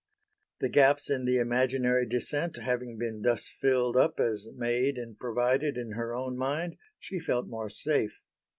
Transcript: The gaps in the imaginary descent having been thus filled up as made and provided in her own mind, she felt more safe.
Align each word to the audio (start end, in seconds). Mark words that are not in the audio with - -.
The 0.61 0.69
gaps 0.69 1.11
in 1.11 1.25
the 1.25 1.37
imaginary 1.37 2.07
descent 2.07 2.57
having 2.57 2.97
been 2.97 3.21
thus 3.21 3.47
filled 3.47 3.95
up 3.95 4.19
as 4.19 4.47
made 4.55 4.97
and 4.97 5.15
provided 5.15 5.77
in 5.77 5.91
her 5.91 6.15
own 6.15 6.37
mind, 6.39 6.77
she 6.97 7.19
felt 7.19 7.45
more 7.45 7.69
safe. 7.69 8.19